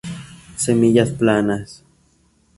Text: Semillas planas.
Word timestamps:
Semillas 0.63 1.11
planas. 1.11 1.83